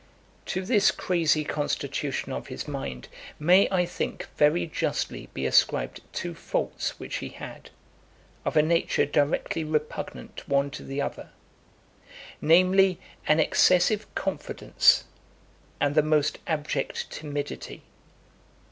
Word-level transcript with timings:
LI. 0.01 0.41
To 0.53 0.65
this 0.65 0.89
crazy 0.89 1.43
constitution 1.43 2.31
of 2.31 2.47
his 2.47 2.67
mind 2.67 3.07
may, 3.37 3.69
I 3.69 3.85
think, 3.85 4.27
very 4.35 4.65
justly 4.65 5.29
be 5.35 5.45
ascribed 5.45 6.01
two 6.11 6.33
faults 6.33 6.99
which 6.99 7.17
he 7.17 7.29
had, 7.29 7.69
of 8.43 8.57
a 8.57 8.63
nature 8.63 9.05
directly 9.05 9.63
repugnant 9.63 10.49
one 10.49 10.71
to 10.71 10.83
the 10.83 11.03
other, 11.03 11.29
namely, 12.41 12.99
an 13.27 13.39
excessive 13.39 14.07
confidence 14.15 15.03
and 15.79 15.93
the 15.93 16.01
most 16.01 16.39
abject 16.47 17.11
timidity. 17.11 17.83